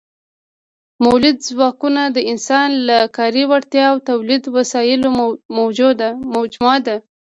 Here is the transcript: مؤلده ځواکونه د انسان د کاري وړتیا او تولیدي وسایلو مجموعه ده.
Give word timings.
مؤلده 1.03 1.43
ځواکونه 1.49 2.01
د 2.15 2.17
انسان 2.31 2.69
د 2.89 2.91
کاري 3.17 3.43
وړتیا 3.51 3.85
او 3.91 3.97
تولیدي 4.09 4.49
وسایلو 4.57 5.09
مجموعه 6.35 6.79
ده. 6.87 6.97